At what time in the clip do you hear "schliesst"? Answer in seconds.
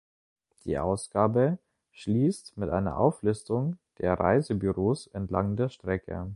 1.91-2.57